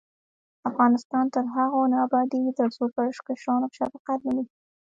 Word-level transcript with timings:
افغانستان 0.69 1.25
تر 1.35 1.43
هغو 1.55 1.81
نه 1.91 1.97
ابادیږي، 2.07 2.51
ترڅو 2.59 2.83
پر 2.95 3.07
کشرانو 3.27 3.67
شفقت 3.77 4.19
ونشي. 4.23 4.55